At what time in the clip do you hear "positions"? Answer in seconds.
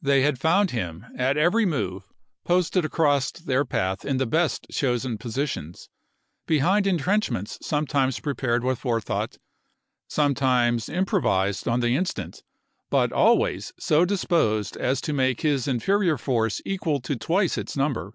5.18-5.88